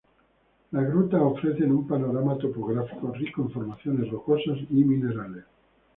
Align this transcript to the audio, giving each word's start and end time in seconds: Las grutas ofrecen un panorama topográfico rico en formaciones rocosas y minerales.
Las 0.71 0.87
grutas 0.87 1.21
ofrecen 1.21 1.71
un 1.71 1.87
panorama 1.87 2.35
topográfico 2.39 3.11
rico 3.13 3.43
en 3.43 3.51
formaciones 3.51 4.09
rocosas 4.09 4.57
y 4.71 4.83
minerales. 4.83 5.43